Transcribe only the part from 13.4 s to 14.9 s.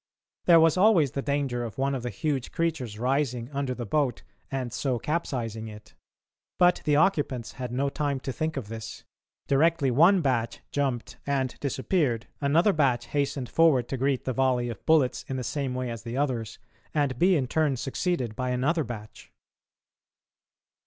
forward to greet the volley of